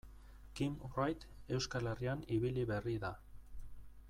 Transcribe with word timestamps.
Kim 0.59 0.79
Wright 0.95 1.27
Euskal 1.57 1.91
Herrian 1.93 2.27
ibili 2.39 2.67
berri 2.73 2.99
da. 3.05 3.15